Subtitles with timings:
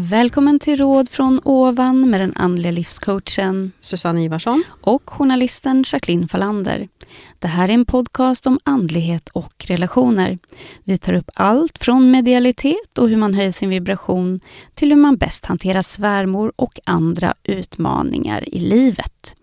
[0.00, 6.88] Välkommen till Råd från ovan med den andliga livscoachen Susanne Ivarsson och journalisten Jacqueline Fallander.
[7.38, 10.38] Det här är en podcast om andlighet och relationer.
[10.84, 14.40] Vi tar upp allt från medialitet och hur man höjer sin vibration
[14.74, 19.36] till hur man bäst hanterar svärmor och andra utmaningar i livet.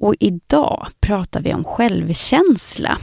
[0.00, 2.98] Och idag pratar vi om självkänsla.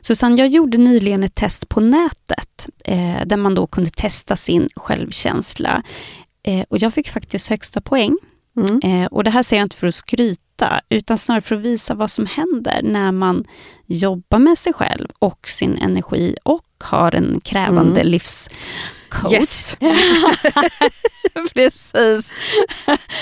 [0.00, 4.68] Susanne, jag gjorde nyligen ett test på nätet eh, där man då kunde testa sin
[4.76, 5.82] självkänsla.
[6.42, 8.16] Eh, och jag fick faktiskt högsta poäng.
[8.56, 8.80] Mm.
[8.82, 11.94] Eh, och det här säger jag inte för att skryta, utan snarare för att visa
[11.94, 13.44] vad som händer när man
[13.90, 18.12] jobbar med sig själv och sin energi och har en krävande mm.
[18.12, 18.48] livs
[19.10, 19.32] coach.
[19.32, 19.76] Yes.
[21.54, 22.32] Precis,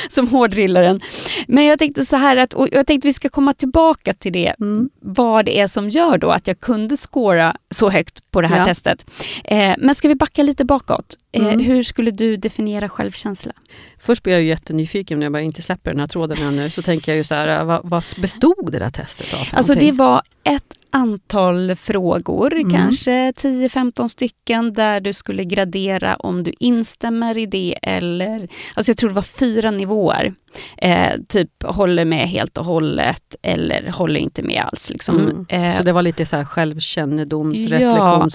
[0.09, 1.01] som hårdrillaren.
[1.49, 4.55] Men jag tänkte så här att, och jag tänkte vi ska komma tillbaka till det,
[4.61, 4.91] mm.
[5.01, 8.59] vad det är som gör då att jag kunde skåra så högt på det här
[8.59, 8.65] ja.
[8.65, 9.11] testet.
[9.45, 11.17] Eh, men ska vi backa lite bakåt?
[11.33, 11.61] Eh, mm.
[11.61, 13.53] Hur skulle du definiera självkänsla?
[13.99, 16.71] Först blir jag ju jättenyfiken när jag bara inte släpper den här tråden ännu.
[16.71, 19.47] Så tänker jag ju så här, vad, vad bestod det där testet av?
[19.53, 20.23] Alltså det var
[20.57, 22.71] ett antal frågor, mm.
[22.71, 28.49] kanske 10-15 stycken, där du skulle gradera om du instämmer i det eller...
[28.75, 30.35] Alltså jag tror det var fyra nivåer.
[30.79, 34.91] Eh, typ håller med helt och hållet eller håller inte med alls.
[34.91, 35.21] Liksom.
[35.21, 35.47] Mm.
[35.49, 38.29] Eh, så det var lite så här självkännedoms, ja,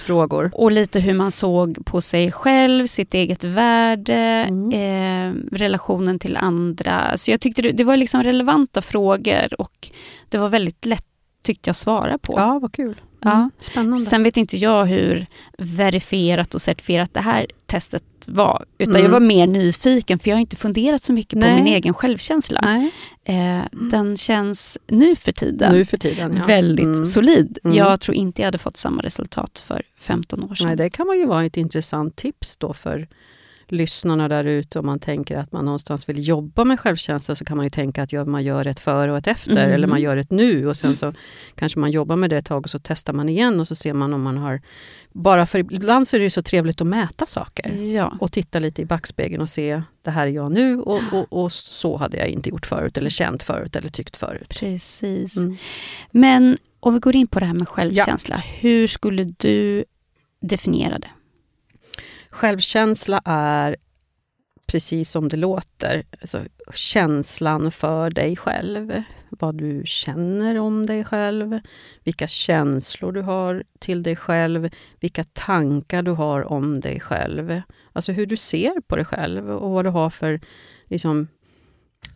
[0.54, 4.14] och lite hur man såg på sig själv, sitt eget värde,
[4.50, 4.72] mm.
[4.72, 7.18] eh, relationen till andra.
[7.18, 9.90] Så jag tyckte det, det var liksom relevanta frågor och
[10.30, 11.13] det var väldigt lätt
[11.44, 12.34] tyckte jag svara på.
[12.38, 13.02] Ja, vad kul.
[13.26, 13.50] Mm, ja.
[13.60, 13.98] Spännande.
[13.98, 15.26] Sen vet inte jag hur
[15.58, 18.66] verifierat och certifierat det här testet var.
[18.78, 19.04] Utan mm.
[19.04, 21.50] jag var mer nyfiken för jag har inte funderat så mycket Nej.
[21.50, 22.90] på min egen självkänsla.
[23.24, 26.46] Eh, den känns nu för tiden, nu för tiden ja.
[26.46, 27.06] väldigt mm.
[27.06, 27.58] solid.
[27.64, 27.78] Mm.
[27.78, 30.68] Jag tror inte jag hade fått samma resultat för 15 år sedan.
[30.68, 33.08] Nej, det kan man ju vara ett intressant tips då för
[33.74, 37.58] lyssnarna där ute, om man tänker att man någonstans vill jobba med självkänsla, så kan
[37.58, 39.74] man ju tänka att man gör ett före och ett efter, mm.
[39.74, 40.96] eller man gör ett nu och sen mm.
[40.96, 41.14] så
[41.56, 43.94] kanske man jobbar med det ett tag och så testar man igen och så ser
[43.94, 44.62] man om man har...
[45.12, 48.18] Bara för ibland så är det så trevligt att mäta saker ja.
[48.20, 51.52] och titta lite i backspegeln och se, det här är jag nu och, och, och,
[51.52, 54.50] så hade jag inte gjort förut, eller känt förut, eller tyckt förut.
[54.60, 55.38] Precis.
[55.38, 55.58] Mm.
[56.12, 58.52] Men om vi går in på det här med självkänsla, ja.
[58.60, 59.86] hur skulle du
[60.42, 61.10] definiera det?
[62.34, 63.76] Självkänsla är
[64.68, 69.04] precis som det låter, alltså känslan för dig själv.
[69.30, 71.60] Vad du känner om dig själv,
[72.04, 77.62] vilka känslor du har till dig själv, vilka tankar du har om dig själv.
[77.94, 80.42] Alltså hur du ser på dig själv och vad du har för
[80.88, 81.28] liksom,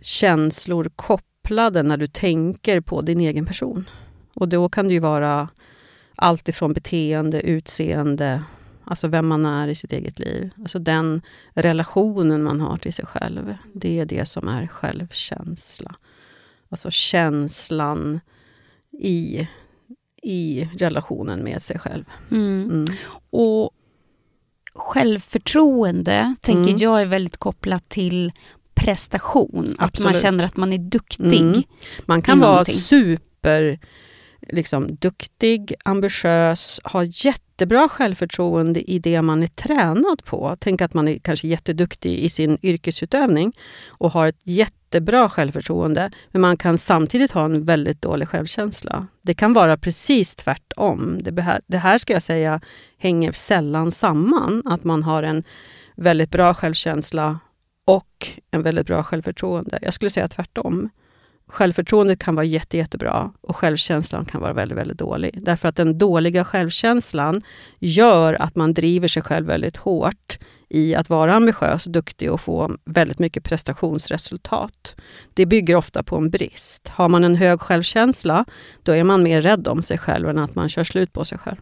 [0.02, 3.90] känslor kopplade när du tänker på din egen person.
[4.34, 5.50] Och då kan det ju vara
[6.16, 8.44] allt ifrån beteende, utseende,
[8.90, 10.52] Alltså vem man är i sitt eget liv.
[10.62, 11.22] Alltså den
[11.54, 13.56] relationen man har till sig själv.
[13.74, 15.96] Det är det som är självkänsla.
[16.70, 18.20] Alltså känslan
[19.00, 19.48] i,
[20.24, 22.06] i relationen med sig själv.
[22.32, 22.70] Mm.
[22.70, 22.86] Mm.
[23.30, 23.72] Och
[24.76, 26.78] självförtroende tänker mm.
[26.78, 28.32] jag är väldigt kopplat till
[28.74, 29.76] prestation.
[29.80, 29.80] Absolut.
[29.80, 31.42] Att man känner att man är duktig.
[31.42, 31.64] Mm.
[32.06, 33.80] Man kan vara super
[34.50, 37.04] liksom, duktig, ambitiös, har
[37.58, 40.58] jättebra självförtroende i det man är tränad på.
[40.60, 43.54] Tänk att man är kanske jätteduktig i sin yrkesutövning
[43.88, 49.08] och har ett jättebra självförtroende, men man kan samtidigt ha en väldigt dålig självkänsla.
[49.22, 51.20] Det kan vara precis tvärtom.
[51.22, 52.62] Det, här, det här ska jag säga
[52.98, 55.44] hänger sällan samman, att man har en
[55.96, 57.40] väldigt bra självkänsla
[57.86, 59.80] och en väldigt bra självförtroende.
[59.82, 60.90] Jag skulle säga tvärtom.
[61.50, 65.40] Självförtroendet kan vara jätte, jättebra och självkänslan kan vara väldigt, väldigt dålig.
[65.44, 67.42] Därför att den dåliga självkänslan
[67.80, 70.40] gör att man driver sig själv väldigt hårt
[70.70, 74.96] i att vara ambitiös, duktig och få väldigt mycket prestationsresultat.
[75.34, 76.88] Det bygger ofta på en brist.
[76.88, 78.46] Har man en hög självkänsla,
[78.84, 81.38] då är man mer rädd om sig själv än att man kör slut på sig
[81.38, 81.58] själv.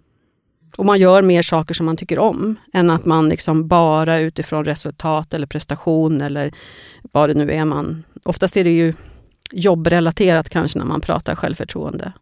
[0.78, 4.66] Och man gör mer saker som man tycker om, än att man liksom bara utifrån
[4.66, 6.54] resultat eller prestation eller
[7.12, 8.04] vad det nu är man...
[8.24, 8.94] Oftast är det ju
[9.52, 12.14] jobbrelaterat kanske när man pratar självförtroende.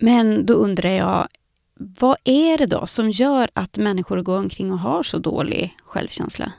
[0.00, 1.28] Men då undrar jag,
[1.74, 6.52] vad är det då som gör att människor går omkring och har så dålig självkänsla?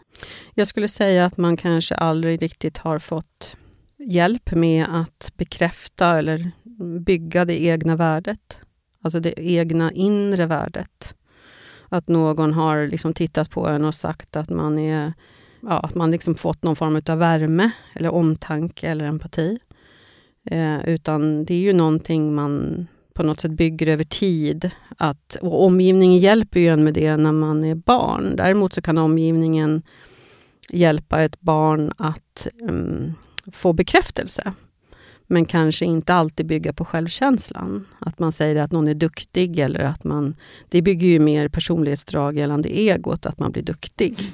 [0.54, 3.56] Jag skulle säga att man kanske aldrig riktigt har fått
[3.98, 6.52] hjälp med att bekräfta eller
[7.00, 8.60] bygga det egna värdet.
[9.02, 11.16] Alltså det egna inre värdet.
[11.90, 15.14] Att någon har liksom tittat på en och sagt att man är
[15.62, 19.60] ja, att man liksom fått någon form av värme, eller omtanke eller empati.
[20.46, 24.72] Eh, utan det är ju någonting man på något sätt bygger över tid.
[24.98, 28.36] Att, och omgivningen hjälper ju en med det när man är barn.
[28.36, 29.82] Däremot så kan omgivningen
[30.70, 33.14] hjälpa ett barn att um,
[33.52, 34.54] få bekräftelse.
[35.28, 37.88] Men kanske inte alltid bygga på självkänslan.
[38.00, 40.36] Att man säger att någon är duktig eller att man...
[40.70, 44.32] Det bygger ju mer personlighetsdrag gällande egot, att man blir duktig.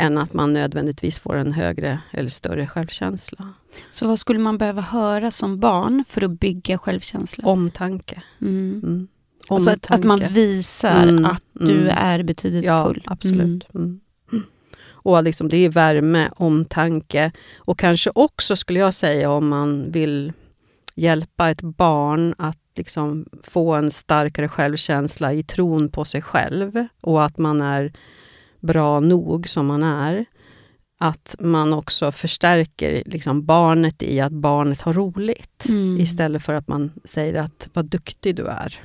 [0.00, 3.52] Än att man nödvändigtvis får en högre eller större självkänsla.
[3.90, 7.48] Så vad skulle man behöva höra som barn för att bygga självkänsla?
[7.48, 8.22] Omtanke.
[8.40, 8.80] Mm.
[8.84, 9.08] Mm.
[9.48, 11.24] Alltså att, att, man visar mm.
[11.24, 11.98] att du mm.
[11.98, 13.02] är betydelsefull.
[13.04, 13.74] Ja, absolut.
[13.74, 14.00] Mm.
[14.32, 14.44] Mm.
[14.90, 20.32] Och liksom, det är värme, omtanke och kanske också, skulle jag säga, om man vill
[20.94, 27.24] hjälpa ett barn att liksom få en starkare självkänsla i tron på sig själv och
[27.24, 27.92] att man är
[28.60, 30.24] bra nog som man är.
[31.00, 36.00] Att man också förstärker liksom barnet i att barnet har roligt mm.
[36.00, 38.80] istället för att man säger att vad duktig du är.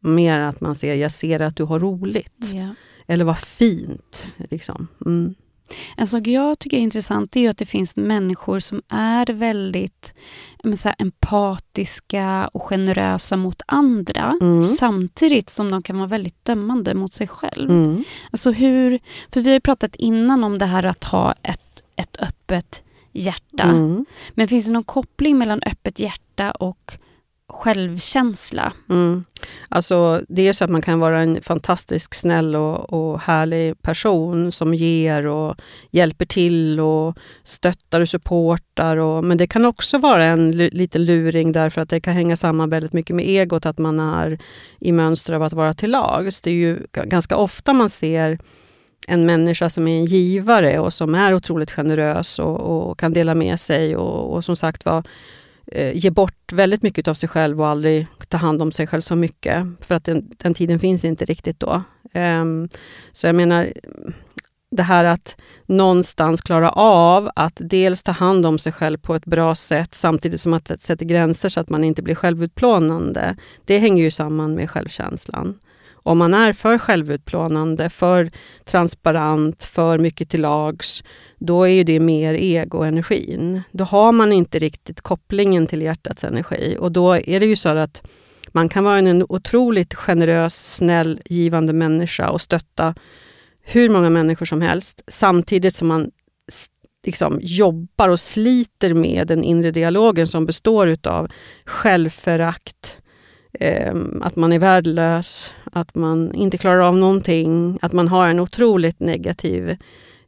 [0.00, 2.52] Mer att man ser, jag ser att du har roligt.
[2.54, 2.70] Yeah.
[3.06, 4.28] Eller vad fint.
[4.36, 4.88] Liksom.
[5.06, 5.34] Mm.
[5.96, 10.14] En sak jag tycker är intressant är att det finns människor som är väldigt
[10.74, 14.62] så här, empatiska och generösa mot andra mm.
[14.62, 17.70] samtidigt som de kan vara väldigt dömande mot sig själv.
[17.70, 18.04] Mm.
[18.30, 18.98] Alltså hur,
[19.32, 23.64] för vi har pratat innan om det här att ha ett, ett öppet hjärta.
[23.64, 24.06] Mm.
[24.34, 26.98] Men finns det någon koppling mellan öppet hjärta och
[27.48, 28.72] självkänsla.
[28.90, 29.24] Mm.
[29.68, 34.52] Alltså, det är så att man kan vara en fantastisk snäll och, och härlig person
[34.52, 35.56] som ger och
[35.90, 38.96] hjälper till och stöttar och supportar.
[38.96, 42.70] Och, men det kan också vara en liten luring därför att det kan hänga samman
[42.70, 44.38] väldigt mycket med egot, att man är
[44.80, 46.42] i mönster av att vara till lags.
[46.42, 48.38] Det är ju ganska ofta man ser
[49.08, 53.34] en människa som är en givare och som är otroligt generös och, och kan dela
[53.34, 55.04] med sig och, och som sagt var
[55.72, 59.00] Eh, ge bort väldigt mycket av sig själv och aldrig ta hand om sig själv
[59.00, 59.66] så mycket.
[59.80, 61.82] För att den, den tiden finns inte riktigt då.
[62.14, 62.68] Um,
[63.12, 63.72] så jag menar,
[64.70, 65.36] det här att
[65.66, 70.40] någonstans klara av att dels ta hand om sig själv på ett bra sätt samtidigt
[70.40, 73.36] som att sätta gränser så att man inte blir självutplånande.
[73.64, 75.58] Det hänger ju samman med självkänslan.
[76.06, 78.30] Om man är för självutplånande, för
[78.64, 81.04] transparent, för mycket till lags,
[81.38, 83.62] då är ju det mer egoenergin.
[83.72, 87.68] Då har man inte riktigt kopplingen till hjärtats energi och då är det ju så
[87.68, 88.08] att
[88.52, 92.94] man kan vara en otroligt generös, snäll, givande människa och stötta
[93.62, 96.10] hur många människor som helst samtidigt som man
[97.06, 101.28] liksom jobbar och sliter med den inre dialogen som består utav
[101.64, 103.00] självförakt,
[103.60, 108.40] eh, att man är värdelös, att man inte klarar av någonting, att man har en
[108.40, 109.76] otroligt negativ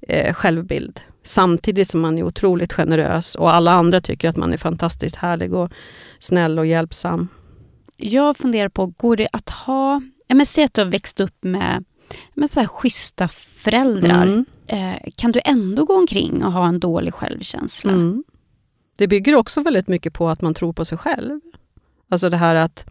[0.01, 1.01] eh, självbild.
[1.23, 5.55] Samtidigt som man är otroligt generös och alla andra tycker att man är fantastiskt härlig
[5.55, 5.73] och
[6.19, 7.29] snäll och hjälpsam.
[7.97, 10.03] Jag funderar på, går det att ha...
[10.27, 11.85] Ja, men säg att du har växt upp med
[12.35, 14.27] men så här schyssta föräldrar.
[14.27, 14.45] Mm.
[14.67, 17.93] Eh, kan du ändå gå omkring och ha en dålig självkänsla?
[17.93, 18.25] Mm.
[18.97, 21.41] Det bygger också väldigt mycket på att man tror på sig själv.
[22.11, 22.87] Alltså det här att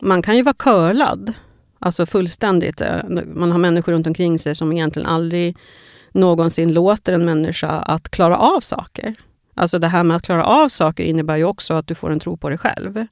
[0.00, 1.34] man kan ju vara curlad,
[1.84, 2.80] alltså fullständigt.
[2.80, 2.96] Eh,
[3.34, 5.56] man har människor runt omkring sig som egentligen aldrig
[6.12, 9.14] någonsin låter en människa att klara av saker.
[9.54, 12.20] Alltså det här med att klara av saker innebär ju också att du får en
[12.20, 13.06] tro på dig själv.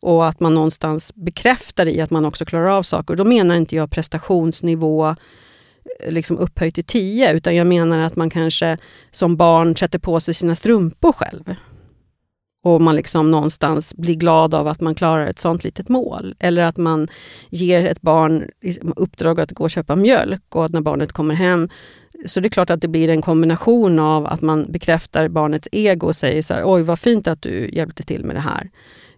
[0.00, 3.16] Och att man någonstans bekräftar i att man också klarar av saker.
[3.16, 5.14] Då menar inte jag prestationsnivå eh,
[6.08, 8.78] liksom upphöjt till 10, utan jag menar att man kanske
[9.10, 11.54] som barn sätter på sig sina strumpor själv
[12.62, 16.34] och man liksom någonstans blir glad av att man klarar ett sånt litet mål.
[16.38, 17.08] Eller att man
[17.50, 21.34] ger ett barn liksom uppdrag att gå och köpa mjölk och att när barnet kommer
[21.34, 21.68] hem
[22.26, 26.06] så det är klart att det blir en kombination av att man bekräftar barnets ego
[26.06, 28.70] och säger så här, oj vad fint att du hjälpte till med det här.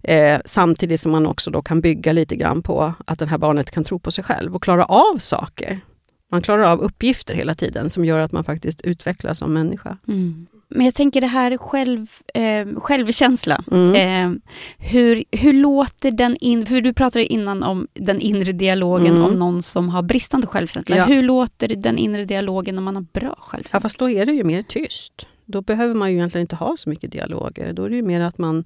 [0.02, 3.70] Eh, samtidigt som man också då kan bygga lite grann på att det här barnet
[3.70, 5.80] kan tro på sig själv och klara av saker.
[6.30, 9.98] Man klarar av uppgifter hela tiden som gör att man faktiskt utvecklas som människa.
[10.08, 10.46] Mm.
[10.74, 13.64] Men jag tänker det här själv, eh, självkänsla.
[13.70, 13.94] Mm.
[13.94, 14.40] Eh,
[14.78, 16.66] hur, hur låter den in...
[16.66, 19.24] För du pratade innan om den inre dialogen mm.
[19.24, 20.96] om någon som har bristande självkänsla.
[20.96, 21.04] Ja.
[21.04, 23.76] Hur låter den inre dialogen om man har bra självkänsla?
[23.76, 25.26] Ja, fast då är det ju mer tyst.
[25.46, 27.72] Då behöver man ju egentligen inte ha så mycket dialoger.
[27.72, 28.64] Då är det ju mer att man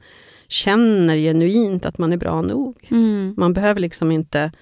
[0.48, 2.76] känner genuint att man är bra nog.
[2.90, 3.34] Mm.
[3.36, 4.52] Man behöver liksom inte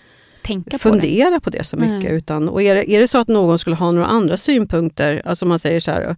[0.42, 2.10] Tänka fundera på det, på det så mycket.
[2.10, 5.46] Utan, och är det, är det så att någon skulle ha några andra synpunkter, alltså
[5.46, 6.16] man säger så här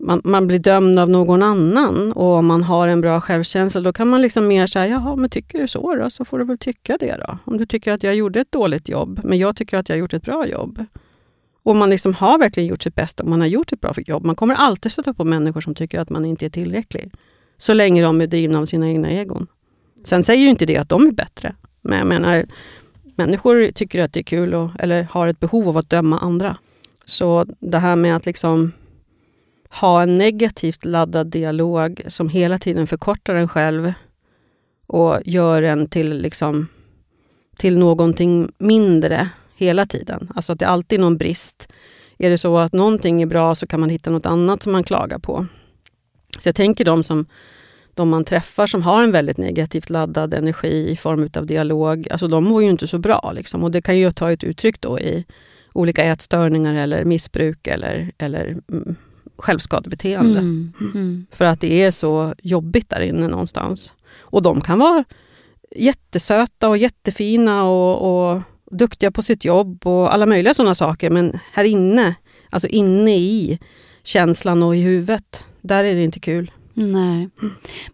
[0.00, 3.92] man, man, blir dömd av någon annan och om man har en bra självkänsla då
[3.92, 6.58] kan man liksom mer säga, jaha men tycker du så då, så får du väl
[6.58, 7.38] tycka det då.
[7.44, 10.00] Om du tycker att jag gjorde ett dåligt jobb, men jag tycker att jag har
[10.00, 10.84] gjort ett bra jobb.
[11.62, 14.24] Och man liksom har verkligen gjort sitt bästa, man har gjort ett bra jobb.
[14.24, 17.10] Man kommer alltid stöta på människor som tycker att man inte är tillräcklig.
[17.56, 19.46] Så länge de är drivna av sina egna egon.
[20.04, 21.54] Sen säger ju inte det att de är bättre.
[21.80, 22.46] Men jag menar,
[23.16, 26.56] människor tycker att det är kul och, eller har ett behov av att döma andra.
[27.04, 28.72] Så det här med att liksom
[29.72, 33.92] ha en negativt laddad dialog som hela tiden förkortar en själv
[34.86, 36.68] och gör en till, liksom,
[37.56, 40.32] till någonting mindre hela tiden.
[40.34, 41.72] Alltså att det alltid är någon brist.
[42.18, 44.84] Är det så att någonting är bra så kan man hitta något annat som man
[44.84, 45.46] klagar på.
[46.38, 47.26] Så jag tänker de som
[47.94, 52.28] de man träffar som har en väldigt negativt laddad energi i form av dialog, alltså
[52.28, 53.32] de mår ju inte så bra.
[53.34, 53.64] Liksom.
[53.64, 55.24] Och det kan ju ta ett uttryck då i
[55.72, 58.96] olika ätstörningar eller missbruk eller, eller mm,
[59.40, 60.38] självskadebeteende.
[60.38, 61.26] Mm, mm.
[61.32, 63.92] För att det är så jobbigt där inne någonstans.
[64.18, 65.04] Och de kan vara
[65.76, 71.10] jättesöta och jättefina och, och duktiga på sitt jobb och alla möjliga sådana saker.
[71.10, 72.14] Men här inne,
[72.50, 73.58] alltså inne i
[74.02, 76.50] känslan och i huvudet, där är det inte kul.
[76.74, 77.28] Nej.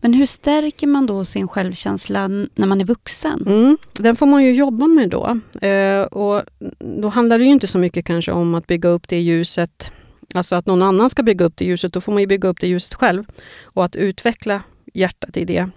[0.00, 3.44] Men hur stärker man då sin självkänsla när man är vuxen?
[3.46, 5.40] Mm, den får man ju jobba med då.
[5.66, 6.42] Eh, och
[6.78, 9.92] då handlar det ju inte så mycket kanske om att bygga upp det ljuset,
[10.36, 11.92] alltså att någon annan ska bygga upp det ljuset.
[11.92, 13.24] Då får man ju bygga upp det ljuset själv.
[13.62, 14.62] Och att utveckla
[14.94, 15.68] hjärtat i det.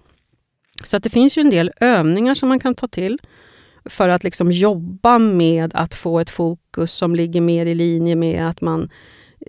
[0.84, 3.20] Så att det finns ju en del övningar som man kan ta till
[3.86, 8.48] för att liksom jobba med att få ett fokus som ligger mer i linje med
[8.48, 8.90] att man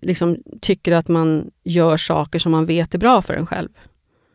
[0.03, 3.69] liksom tycker att man gör saker som man vet är bra för en själv.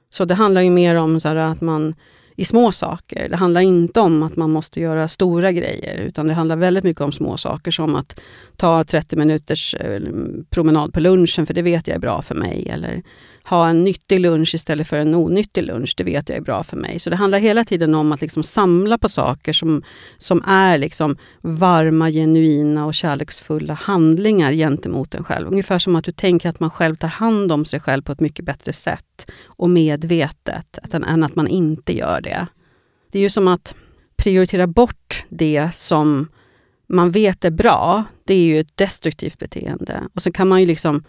[0.10, 1.96] Så det handlar ju mer om så att man
[2.35, 3.29] i små saker.
[3.29, 7.01] Det handlar inte om att man måste göra stora grejer utan det handlar väldigt mycket
[7.01, 8.19] om små saker som att
[8.57, 10.01] ta 30 minuters eh,
[10.49, 12.67] promenad på lunchen för det vet jag är bra för mig.
[12.69, 13.03] Eller
[13.49, 15.93] ha en nyttig lunch istället för en onyttig lunch.
[15.97, 16.99] Det vet jag är bra för mig.
[16.99, 19.83] Så det handlar hela tiden om att liksom samla på saker som,
[20.17, 25.47] som är liksom varma, genuina och kärleksfulla handlingar gentemot en själv.
[25.47, 28.19] Ungefär som att du tänker att man själv tar hand om sig själv på ett
[28.19, 32.48] mycket bättre sätt och medvetet än att man inte gör det.
[33.12, 33.75] Det är ju som att
[34.15, 36.27] prioritera bort det som
[36.88, 38.03] man vet är bra.
[38.24, 40.03] Det är ju ett destruktivt beteende.
[40.15, 41.03] Och så kan man ju liksom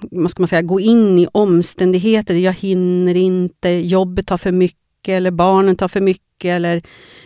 [0.00, 2.34] vad ska man säga, gå in i omständigheter.
[2.34, 6.82] Jag hinner inte, jobbet tar för mycket eller barnen tar för mycket eller,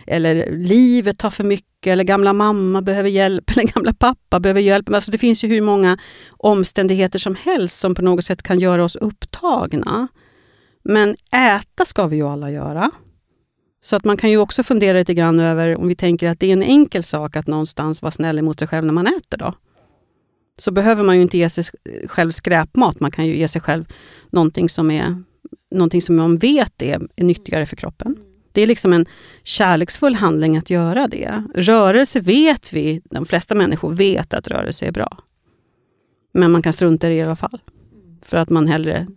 [0.07, 4.89] eller livet tar för mycket eller gamla mamma behöver hjälp eller gamla pappa behöver hjälp.
[4.89, 5.97] Alltså det finns ju hur många
[6.29, 10.07] omständigheter som helst som på något sätt kan göra oss upptagna.
[10.83, 12.91] Men äta ska vi ju alla göra.
[13.81, 16.47] Så att man kan ju också fundera lite grann över om vi tänker att det
[16.47, 19.53] är en enkel sak att någonstans vara snäll mot sig själv när man äter då
[20.61, 21.63] så behöver man ju inte ge sig
[22.07, 22.99] själv skräpmat.
[22.99, 23.85] Man kan ju ge sig själv
[24.29, 25.23] någonting som, är,
[25.71, 28.17] någonting som man vet är, är nyttigare för kroppen.
[28.51, 29.05] Det är liksom en
[29.43, 31.43] kärleksfull handling att göra det.
[31.55, 35.17] Rörelse vet vi, de flesta människor vet att rörelse är bra.
[36.33, 37.61] Men man kan strunta i det i alla fall.
[38.25, 39.07] För att man hellre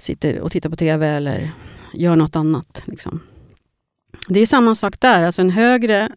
[0.00, 1.50] sitter och tittar på TV eller
[1.92, 2.82] gör något annat.
[2.84, 3.20] Liksom.
[4.28, 6.08] Det är samma sak där, alltså en högre,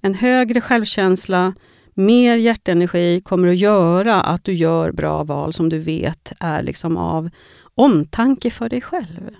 [0.00, 1.54] en högre självkänsla,
[1.94, 6.96] mer hjärtenergi kommer att göra att du gör bra val som du vet är liksom
[6.96, 7.30] av
[7.74, 9.30] omtanke för dig själv.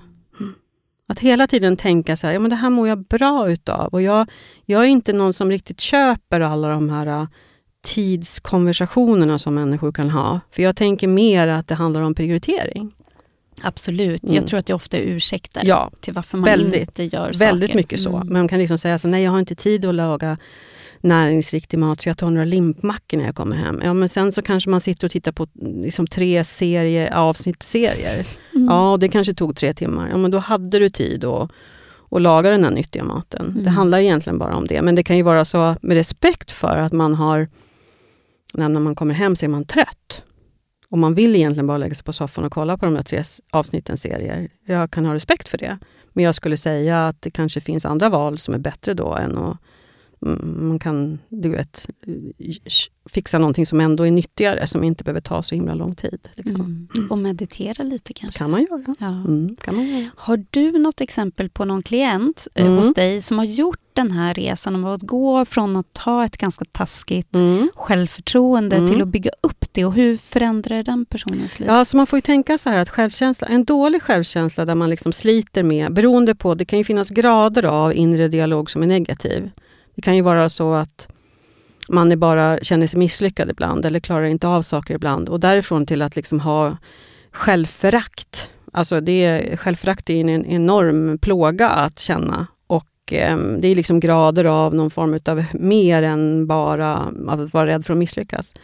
[0.40, 0.54] Mm.
[1.06, 3.88] Att hela tiden tänka så här, ja men det här mår jag bra utav.
[3.88, 4.30] Och jag,
[4.64, 7.26] jag är inte någon som riktigt köper alla de här äh,
[7.82, 10.40] tidskonversationerna som människor kan ha.
[10.50, 12.94] För jag tänker mer att det handlar om prioritering.
[13.62, 14.22] Absolut.
[14.22, 14.34] Mm.
[14.34, 17.38] Jag tror att det ofta är ursäkter ja, till varför man väldigt, inte gör saker.
[17.38, 18.16] Väldigt mycket så.
[18.16, 18.32] Mm.
[18.32, 20.38] Man kan liksom säga så nej jag har inte tid att laga
[21.00, 23.80] näringsriktig mat så jag tar några limpmackor när jag kommer hem.
[23.84, 25.46] Ja, men sen så kanske man sitter och tittar på
[25.84, 28.26] liksom, tre serier, avsnittserier.
[28.54, 28.66] Mm.
[28.66, 30.08] Ja, och det kanske tog tre timmar.
[30.08, 31.50] Ja, men då hade du tid att
[32.12, 33.50] och laga den här nyttiga maten.
[33.50, 33.64] Mm.
[33.64, 34.82] Det handlar egentligen bara om det.
[34.82, 37.48] Men det kan ju vara så med respekt för att man har,
[38.54, 40.22] när man kommer hem så är man trött.
[40.92, 43.22] Och man vill egentligen bara lägga sig på soffan och kolla på de där tre
[43.50, 44.48] avsnitten serier.
[44.66, 45.78] Jag kan ha respekt för det.
[46.12, 49.38] Men jag skulle säga att det kanske finns andra val som är bättre då än
[49.38, 49.56] att
[50.22, 51.88] man kan du vet,
[53.10, 56.28] fixa någonting som ändå är nyttigare, som inte behöver ta så himla lång tid.
[56.34, 56.88] Liksom.
[56.96, 57.10] Mm.
[57.10, 58.38] Och meditera lite kanske?
[58.38, 58.94] kan man göra.
[58.98, 59.08] Ja.
[59.08, 60.10] Mm, kan man göra.
[60.16, 62.76] Har du något exempel på någon klient eh, mm.
[62.76, 66.36] hos dig som har gjort den här resan om att gå från att ha ett
[66.36, 67.68] ganska taskigt mm.
[67.74, 69.02] självförtroende till mm.
[69.02, 71.68] att bygga upp det och hur förändrar den personens liv?
[71.68, 74.90] Ja, så man får ju tänka så här att självkänsla, en dålig självkänsla där man
[74.90, 78.86] liksom sliter med, beroende på, det kan ju finnas grader av inre dialog som är
[78.86, 79.50] negativ.
[79.94, 81.08] Det kan ju vara så att
[81.88, 85.28] man är bara känner sig misslyckad ibland eller klarar inte av saker ibland.
[85.28, 86.76] Och därifrån till att liksom ha
[87.30, 88.50] självförakt.
[88.72, 92.46] Alltså det, självförakt är en enorm plåga att känna.
[92.66, 97.66] Och eh, det är liksom grader av någon form av mer än bara att vara
[97.66, 98.54] rädd för att misslyckas.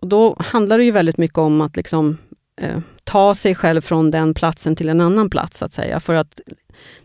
[0.00, 2.18] Och då handlar det ju väldigt mycket om att liksom,
[2.60, 6.00] eh, ta sig själv från den platsen till en annan plats, så att säga.
[6.00, 6.40] För att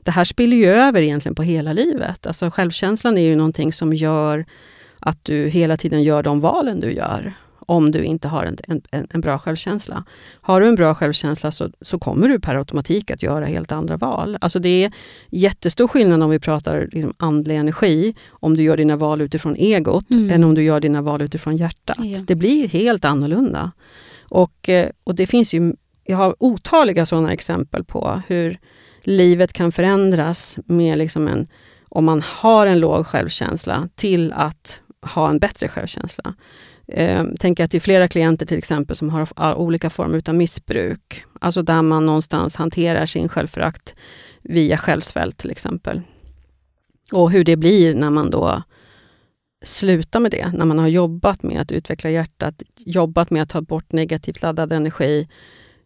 [0.03, 2.27] det här spiller ju över egentligen på hela livet.
[2.27, 4.45] Alltså självkänslan är ju någonting som gör
[4.99, 7.33] att du hela tiden gör de valen du gör.
[7.69, 8.57] om du inte har en,
[8.91, 10.03] en, en bra självkänsla.
[10.41, 13.97] Har du en bra självkänsla så, så kommer du per automatik att göra helt andra
[13.97, 14.37] val.
[14.41, 14.91] Alltså det är
[15.29, 20.11] jättestor skillnad om vi pratar liksom andlig energi, om du gör dina val utifrån egot,
[20.11, 20.31] mm.
[20.31, 21.99] än om du gör dina val utifrån hjärtat.
[21.99, 22.19] Ja.
[22.23, 23.71] Det blir helt annorlunda.
[24.29, 28.59] Och, eh, och det finns ju, jag har otaliga sådana exempel på hur
[29.03, 31.47] livet kan förändras med liksom en,
[31.89, 36.35] om man har en låg självkänsla, till att ha en bättre självkänsla.
[36.87, 41.23] Eh, tänk att det är flera klienter till exempel som har olika former av missbruk.
[41.41, 43.95] Alltså där man någonstans hanterar sin självförakt
[44.41, 46.01] via självsvält till exempel.
[47.11, 48.63] Och hur det blir när man då
[49.61, 53.61] sluta med det, när man har jobbat med att utveckla hjärtat, jobbat med att ta
[53.61, 55.27] bort negativt laddad energi,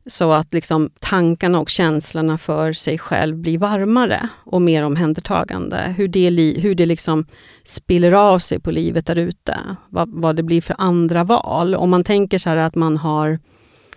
[0.06, 5.94] så att liksom tankarna och känslorna för sig själv blir varmare och mer omhändertagande.
[5.98, 7.25] Hur det, hur det liksom
[7.63, 9.60] spiller av sig på livet där ute.
[9.89, 11.75] Vad, vad, det blir för andra val.
[11.75, 13.27] Om man tänker så här att man har,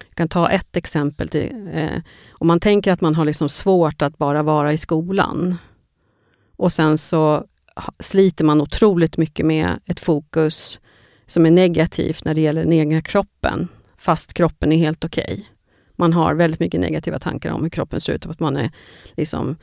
[0.09, 1.28] jag kan ta ett exempel.
[1.28, 5.56] Till, eh, om man tänker att man har liksom svårt att bara vara i skolan
[6.56, 7.45] och sen så
[8.00, 10.80] sliter man otroligt mycket med ett fokus
[11.26, 13.68] som är negativt när det gäller den egna kroppen,
[13.99, 15.25] fast kroppen är helt okej.
[15.33, 15.45] Okay
[15.97, 18.26] man har väldigt mycket negativa tankar om hur kroppen ser ut.
[18.26, 18.71] Att man är
[19.16, 19.56] liksom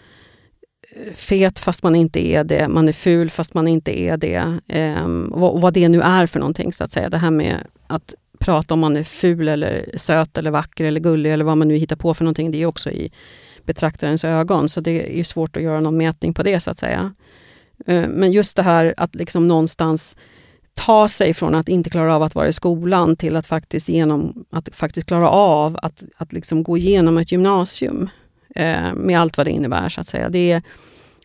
[0.95, 4.59] eh, fet fast man inte är det, man är ful fast man inte är det.
[4.67, 7.09] Eh, vad, vad det nu är för någonting så att säga.
[7.09, 11.33] Det här med att prata om man är ful eller söt eller vacker eller gullig
[11.33, 12.51] eller vad man nu hittar på för någonting.
[12.51, 13.11] Det är också i
[13.65, 14.69] betraktarens ögon.
[14.69, 17.13] Så det är svårt att göra någon mätning på det så att säga.
[17.85, 20.15] Eh, men just det här att liksom någonstans
[20.73, 24.45] ta sig från att inte klara av att vara i skolan till att faktiskt, genom,
[24.49, 28.09] att faktiskt klara av att, att liksom gå igenom ett gymnasium
[28.55, 29.89] eh, med allt vad det innebär.
[29.89, 30.29] så att säga.
[30.29, 30.61] Det är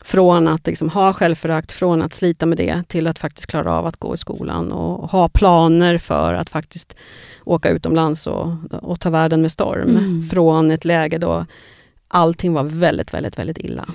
[0.02, 3.86] från att liksom ha självförakt, från att slita med det till att faktiskt klara av
[3.86, 6.96] att gå i skolan och ha planer för att faktiskt
[7.44, 9.90] åka utomlands och, och ta världen med storm.
[9.90, 10.28] Mm.
[10.28, 11.46] Från ett läge då
[12.08, 13.86] allting var väldigt, väldigt, väldigt illa.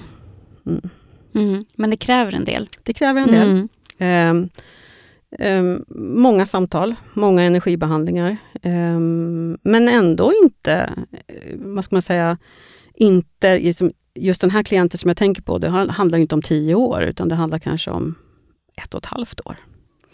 [0.66, 0.90] Mm.
[1.36, 1.66] Mm.
[1.76, 2.70] Men det kräver en del.
[2.84, 3.68] Det kräver en del.
[3.98, 4.50] Eh,
[5.40, 8.38] Um, många samtal, många energibehandlingar.
[8.64, 10.74] Um, men ändå inte,
[11.28, 12.38] eh, vad ska man säga,
[12.94, 16.76] inte liksom, just den här klienten som jag tänker på, det handlar inte om tio
[16.76, 18.16] år, utan det handlar kanske om
[18.84, 19.56] ett och ett halvt år.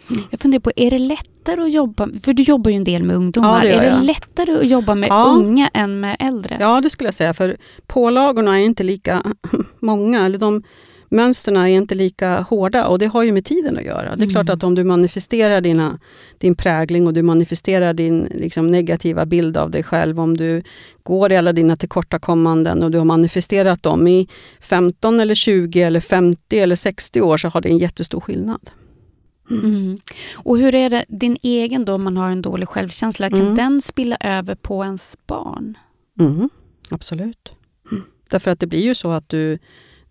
[0.09, 0.23] Mm.
[0.29, 3.15] Jag funderar på, är det lättare att jobba, för du jobbar ju en del med
[3.15, 5.25] ungdomar, ja, det är det lättare att jobba med ja.
[5.37, 6.57] unga än med äldre?
[6.59, 9.23] Ja, det skulle jag säga, för pålagorna är inte lika
[9.79, 10.25] många.
[10.25, 10.63] Eller de,
[11.09, 14.03] mönstren är inte lika hårda och det har ju med tiden att göra.
[14.03, 14.29] Det är mm.
[14.29, 15.99] klart att om du manifesterar dina,
[16.37, 20.63] din prägling och du manifesterar din liksom, negativa bild av dig själv, om du
[21.03, 24.27] går i alla dina tillkortakommanden och du har manifesterat dem i
[24.59, 28.69] 15 eller 20 eller 50 eller 60 år så har det en jättestor skillnad.
[29.51, 29.65] Mm.
[29.65, 29.99] Mm.
[30.35, 33.55] Och hur är det, din egen då, om man har en dålig självkänsla, kan mm.
[33.55, 35.77] den spilla över på ens barn?
[36.19, 36.49] Mm.
[36.89, 37.53] Absolut.
[38.29, 39.59] Därför att det blir ju så att du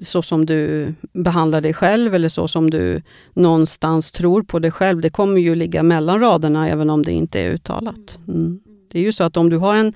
[0.01, 5.01] så som du behandlar dig själv eller så som du någonstans tror på dig själv,
[5.01, 8.19] det kommer ju ligga mellan raderna även om det inte är uttalat.
[8.29, 8.61] Mm.
[8.93, 9.95] Det är ju så att om du har en,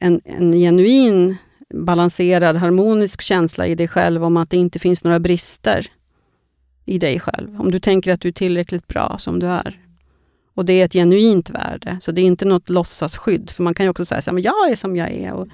[0.00, 1.36] en, en genuin,
[1.74, 5.86] balanserad, harmonisk känsla i dig själv om att det inte finns några brister
[6.84, 7.60] i dig själv.
[7.60, 9.80] Om du tänker att du är tillräckligt bra som du är.
[10.54, 13.50] Och det är ett genuint värde, så det är inte något låtsasskydd.
[13.50, 15.32] För man kan ju också säga att jag är som jag är.
[15.32, 15.48] Och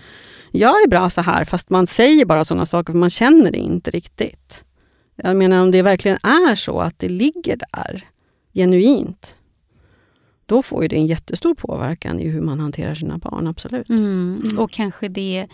[0.58, 3.58] jag är bra så här, fast man säger bara sådana saker för man känner det
[3.58, 4.64] inte riktigt.
[5.16, 8.04] Jag menar om det verkligen är så att det ligger där,
[8.52, 9.38] genuint,
[10.46, 13.88] då får ju det en jättestor påverkan i hur man hanterar sina barn, absolut.
[13.88, 14.42] Mm.
[14.58, 15.46] Och kanske det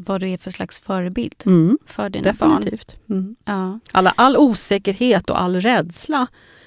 [0.00, 1.78] vad du är för slags förebild mm.
[1.86, 2.96] för dina Definitivt.
[3.06, 3.18] barn.
[3.18, 3.36] Mm.
[3.44, 3.80] Ja.
[3.92, 6.26] Alla, all osäkerhet och all rädsla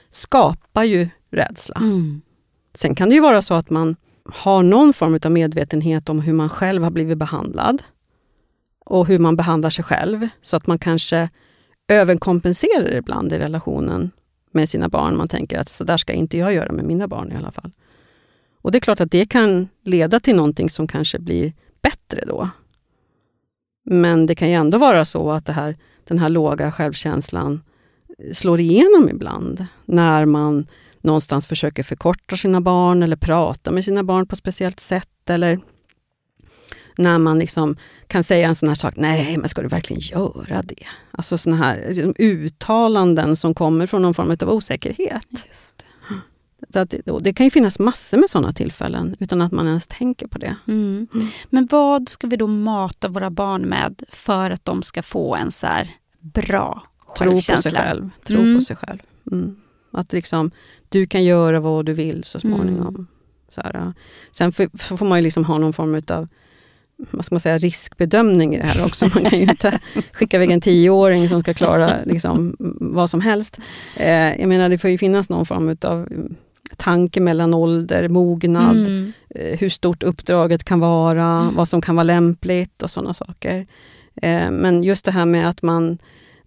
[0.09, 1.75] skapar ju rädsla.
[1.75, 2.21] Mm.
[2.73, 3.95] Sen kan det ju vara så att man
[4.29, 7.83] har någon form av medvetenhet om hur man själv har blivit behandlad
[8.85, 11.29] och hur man behandlar sig själv, så att man kanske
[11.87, 14.11] överkompenserar ibland i relationen
[14.51, 15.17] med sina barn.
[15.17, 17.71] Man tänker att så där ska inte jag göra med mina barn i alla fall.
[18.61, 22.49] Och det är klart att det kan leda till någonting som kanske blir bättre då.
[23.85, 27.61] Men det kan ju ändå vara så att det här, den här låga självkänslan
[28.33, 30.67] slår igenom ibland när man
[31.07, 35.29] någonstans försöker förkorta sina barn eller prata med sina barn på ett speciellt sätt.
[35.29, 35.59] Eller
[36.97, 40.61] när man liksom kan säga en sån här sak, nej men ska du verkligen göra
[40.61, 40.83] det?
[41.11, 45.45] Alltså såna här liksom, uttalanden som kommer från någon form av osäkerhet.
[45.47, 45.83] Just det.
[46.69, 50.27] Så att, det kan ju finnas massor med sådana tillfällen utan att man ens tänker
[50.27, 50.55] på det.
[50.67, 51.07] Mm.
[51.13, 51.27] Mm.
[51.49, 55.51] Men vad ska vi då mata våra barn med för att de ska få en
[55.51, 55.67] så
[56.19, 57.61] bra självkänsla?
[57.61, 58.09] Tro på sig själv.
[58.23, 58.55] Tro mm.
[58.55, 58.99] på sig själv.
[59.97, 60.01] Mm.
[60.01, 60.51] Att liksom,
[60.89, 63.07] du kan göra vad du vill så småningom.
[63.49, 63.93] Så här,
[64.31, 66.27] sen får man ju liksom ha någon form av
[67.11, 69.05] vad ska man säga, riskbedömning i det här också.
[69.13, 69.79] Man kan ju inte
[70.11, 73.59] skicka iväg en tioåring som ska klara liksom, vad som helst.
[73.95, 76.07] Eh, jag menar, det får ju finnas någon form av
[76.77, 79.13] tanke mellan ålder, mognad, mm.
[79.29, 81.55] eh, hur stort uppdraget kan vara, mm.
[81.55, 83.65] vad som kan vara lämpligt och sådana saker.
[84.21, 85.97] Eh, men just det här med att man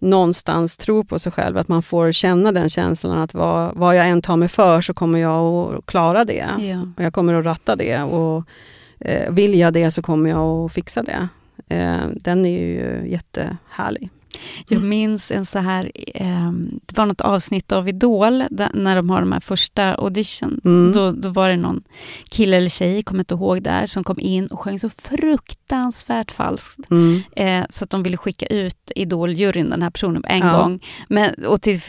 [0.01, 4.09] någonstans tror på sig själv, att man får känna den känslan att vad, vad jag
[4.09, 6.49] än tar mig för så kommer jag att klara det.
[6.59, 6.87] Ja.
[6.97, 8.01] Och jag kommer att ratta det.
[8.01, 8.43] Och
[8.99, 11.27] eh, vill jag det så kommer jag att fixa det.
[11.75, 14.09] Eh, den är ju jättehärlig.
[14.67, 16.51] Jag minns en så här, eh,
[16.85, 20.61] det var något avsnitt av Idol, där, när de har de här första audition.
[20.65, 20.91] Mm.
[20.93, 21.83] Då, då var det någon
[22.29, 26.91] kille eller tjej, kommer inte ihåg där, som kom in och sjöng så fruktansvärt falskt.
[26.91, 27.21] Mm.
[27.35, 30.57] Eh, så att de ville skicka ut Idol-juryn, den här personen, en ja.
[30.57, 30.79] gång.
[31.07, 31.79] Men, och till,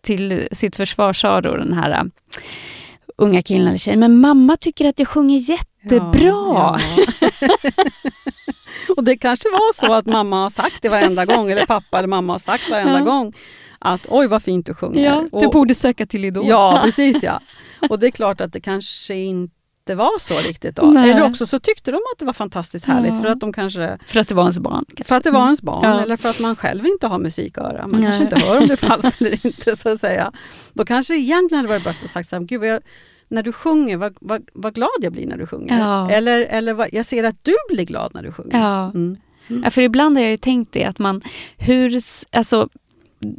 [0.00, 2.10] till sitt försvar sa då den här
[3.16, 6.20] unga killen eller tjejen, men mamma tycker att jag sjunger jättebra.
[6.22, 6.80] Ja,
[7.20, 7.30] ja.
[8.96, 12.08] och det kanske var så att mamma har sagt det varenda gång, eller pappa eller
[12.08, 13.04] mamma har sagt varenda ja.
[13.04, 13.34] gång
[13.78, 15.04] att oj vad fint du sjunger.
[15.04, 16.44] Ja, du och, borde söka till Idol.
[16.48, 17.40] Ja, precis ja.
[17.88, 20.82] Och det är klart att det kanske inte var så riktigt då.
[20.82, 21.10] Nej.
[21.10, 23.20] Eller också så tyckte de att det var fantastiskt härligt ja.
[23.20, 23.98] för att de kanske...
[24.06, 24.84] För att det var ens barn?
[24.88, 25.04] Kanske.
[25.04, 26.02] För att det var ens barn ja.
[26.02, 27.86] eller för att man själv inte har musiköra.
[27.86, 28.02] Man Nej.
[28.02, 30.32] kanske inte hör om det är falskt eller inte så att säga.
[30.72, 32.82] Då kanske det egentligen hade varit bra att sagt så här, gud jag,
[33.30, 35.78] när du sjunger, vad, vad, vad, glad jag blir när du sjunger.
[35.78, 36.10] Ja.
[36.10, 38.60] Eller, eller vad, jag ser att du blir glad när du sjunger.
[38.60, 38.84] Ja.
[38.84, 39.16] Mm.
[39.48, 39.62] Mm.
[39.64, 41.22] Ja, för ibland har jag ju tänkt det att man,
[41.58, 42.00] hur,
[42.32, 42.68] alltså,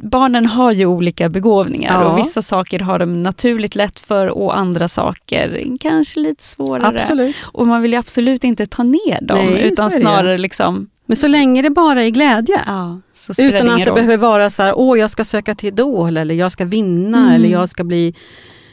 [0.02, 2.08] barnen har ju olika begåvningar ja.
[2.08, 7.00] och vissa saker har de naturligt lätt för och andra saker kanske lite svårare.
[7.00, 7.36] Absolut.
[7.44, 11.26] Och man vill ju absolut inte ta ner dem Nej, utan snarare liksom men så
[11.26, 12.60] länge det bara är glädje.
[12.66, 13.00] Ja,
[13.38, 13.94] utan att det roll.
[13.94, 17.32] behöver vara så här, åh jag ska söka till Idol eller jag ska vinna mm.
[17.32, 18.14] eller jag ska bli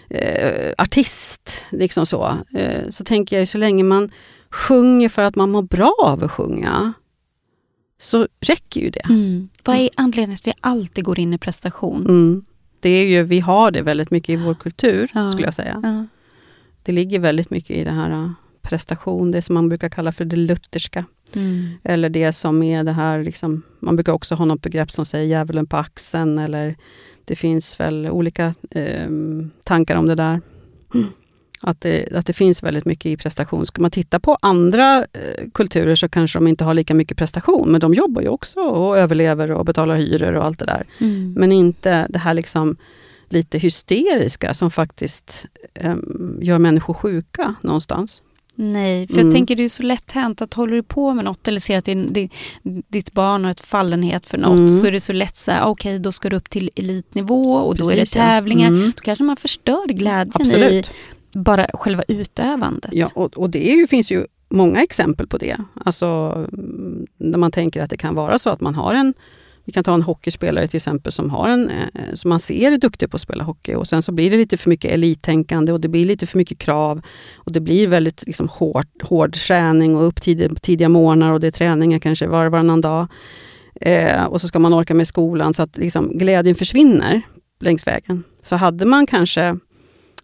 [0.10, 1.65] eh, artist.
[1.69, 2.38] Liksom så.
[2.54, 4.10] Eh, så tänker jag så länge man
[4.50, 6.93] sjunger för att man mår bra av att sjunga
[7.98, 9.06] så räcker ju det.
[9.06, 9.50] Mm.
[9.63, 12.06] Vad är anledningen till att vi alltid går in i prestation?
[12.06, 12.45] Mm.
[12.80, 15.32] Det är ju, vi har det väldigt mycket i vår kultur, ja.
[15.32, 15.80] skulle jag säga.
[15.84, 16.06] Ja.
[16.84, 20.26] Det ligger väldigt mycket i det här äh, prestation, det som man brukar kalla för
[20.26, 21.06] det lutherska.
[21.36, 21.67] Mm.
[21.84, 25.26] Eller det som är det här, liksom, man brukar också ha något begrepp som säger
[25.26, 26.76] djävulen på axeln, eller
[27.30, 29.10] det finns väl olika eh,
[29.63, 30.42] tankar om det där.
[31.62, 33.65] Att, det, att det finns väldigt mycket i prestation.
[33.65, 37.72] Ska man titta på andra eh, kulturer så kanske de inte har lika mycket prestation,
[37.72, 40.84] men de jobbar ju också och överlever och betalar hyror och allt det där.
[40.98, 41.34] Mm.
[41.38, 42.78] Men inte det här liksom
[43.30, 45.96] lite hysteriska som faktiskt eh,
[46.39, 48.22] gör människor sjuka någonstans.
[48.62, 49.26] Nej, för mm.
[49.26, 51.78] jag tänker det är så lätt hänt att håller du på med något eller ser
[51.78, 52.30] att din, din,
[52.88, 54.67] ditt barn har ett fallenhet för något mm.
[54.67, 57.54] så är det så lätt så här, okej okay, då ska du upp till elitnivå
[57.54, 58.69] och Precis, då är det tävlingar.
[58.69, 58.76] Ja.
[58.76, 58.91] Mm.
[58.95, 60.91] Då kanske man förstör glädjen Absolut.
[61.34, 62.91] i bara själva utövandet.
[62.93, 65.58] Ja, och, och det ju, finns ju många exempel på det.
[65.86, 66.08] Alltså
[67.17, 69.13] när man tänker att det kan vara så att man har en
[69.69, 72.77] vi kan ta en hockeyspelare till exempel som, har en, eh, som man ser är
[72.77, 75.82] duktig på att spela hockey och sen så blir det lite för mycket elittänkande och
[75.82, 77.01] det blir lite för mycket krav.
[77.36, 81.47] Och det blir väldigt liksom, hård, hård träning och upp tidiga, tidiga morgnar och det
[81.47, 83.08] är träningar kanske var och varannan dag.
[83.82, 87.21] Eh, och så ska man orka med skolan så att liksom, glädjen försvinner
[87.60, 88.23] längs vägen.
[88.41, 89.58] Så hade man kanske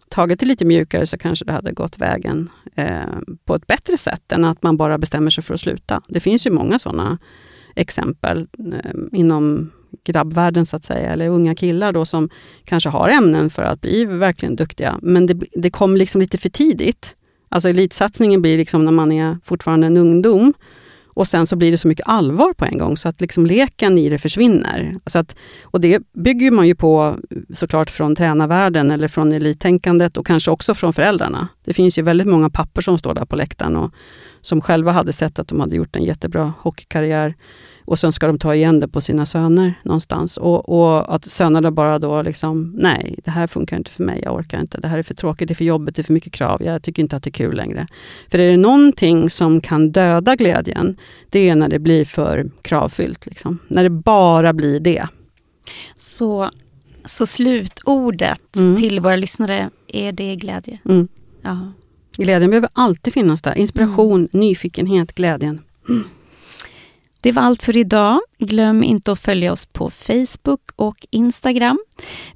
[0.08, 4.32] tagit det lite mjukare så kanske det hade gått vägen eh, på ett bättre sätt
[4.32, 6.02] än att man bara bestämmer sig för att sluta.
[6.08, 7.18] Det finns ju många sådana
[7.76, 9.70] exempel eh, inom
[10.04, 12.28] grabbvärlden så att säga, eller unga killar då som
[12.64, 16.48] kanske har ämnen för att bli verkligen duktiga, men det, det kom liksom lite för
[16.48, 17.16] tidigt.
[17.48, 20.54] Alltså elitsatsningen blir liksom när man är fortfarande en ungdom
[21.16, 23.98] och sen så blir det så mycket allvar på en gång så att liksom leken
[23.98, 24.96] i det försvinner.
[25.06, 30.16] Så att, och det bygger man ju på eh, såklart från tränarvärlden eller från elittänkandet
[30.16, 31.48] och kanske också från föräldrarna.
[31.64, 33.92] Det finns ju väldigt många pappor som står där på läktaren och
[34.40, 37.34] som själva hade sett att de hade gjort en jättebra hockeykarriär
[37.86, 40.36] och sen ska de ta igen det på sina söner någonstans.
[40.36, 44.34] Och, och att sönerna bara då liksom, nej, det här funkar inte för mig, jag
[44.34, 44.80] orkar inte.
[44.80, 46.62] Det här är för tråkigt, det är för jobbigt, det är för mycket krav.
[46.62, 47.86] Jag tycker inte att det är kul längre.
[48.30, 50.96] För är det någonting som kan döda glädjen,
[51.30, 53.26] det är när det blir för kravfyllt.
[53.26, 53.58] Liksom.
[53.68, 55.06] När det bara blir det.
[55.96, 56.50] Så,
[57.04, 58.76] så slutordet mm.
[58.76, 60.78] till våra lyssnare, är det glädje?
[60.84, 61.08] Mm.
[61.42, 61.72] Ja.
[62.16, 63.58] Glädjen behöver alltid finnas där.
[63.58, 64.28] Inspiration, mm.
[64.32, 65.60] nyfikenhet, glädjen.
[65.88, 66.04] Mm.
[67.20, 68.20] Det var allt för idag.
[68.38, 71.78] Glöm inte att följa oss på Facebook och Instagram.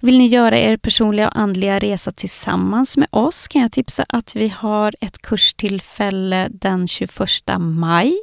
[0.01, 4.37] Vill ni göra er personliga och andliga resa tillsammans med oss kan jag tipsa att
[4.37, 7.11] vi har ett kurstillfälle den 21
[7.59, 8.19] maj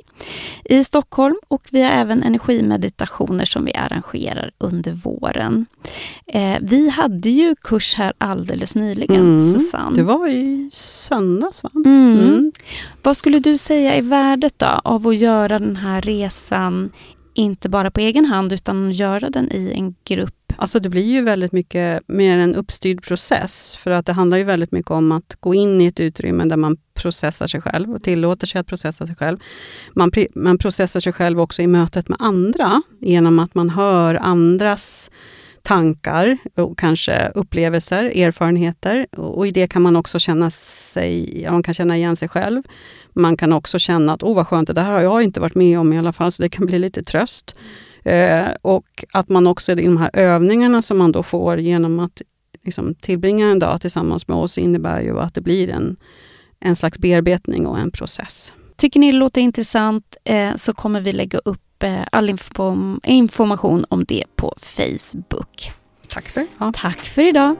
[0.65, 5.65] i Stockholm och vi har även energimeditationer som vi arrangerar under våren.
[6.27, 9.95] Eh, vi hade ju kurs här alldeles nyligen, mm, Susanne.
[9.95, 11.71] Det var i söndags va?
[11.75, 12.19] Mm.
[12.19, 12.51] Mm.
[13.03, 16.91] Vad skulle du säga är värdet då av att göra den här resan
[17.37, 21.21] inte bara på egen hand utan göra den i en grupp Alltså det blir ju
[21.21, 25.37] väldigt mycket mer en uppstyrd process, för att det handlar ju väldigt mycket om att
[25.39, 29.07] gå in i ett utrymme där man processar sig själv och tillåter sig att processa
[29.07, 29.37] sig själv.
[29.93, 35.11] Man, man processar sig själv också i mötet med andra, genom att man hör andras
[35.67, 39.07] tankar och kanske upplevelser, erfarenheter.
[39.17, 42.63] Och i det kan man också känna sig, man kan känna igen sig själv.
[43.13, 45.79] Man kan också känna att, oh vad skönt, det här har jag inte varit med
[45.79, 47.55] om i alla fall, så det kan bli lite tröst.
[48.03, 52.21] Eh, och att man också i de här övningarna som man då får genom att
[52.63, 55.95] liksom, tillbringa en dag tillsammans med oss innebär ju att det blir en,
[56.59, 58.53] en slags bearbetning och en process.
[58.75, 63.85] Tycker ni det låter intressant eh, så kommer vi lägga upp eh, all inform information
[63.89, 65.71] om det på Facebook.
[66.09, 66.71] Tack för ja.
[66.75, 67.55] Tack för idag.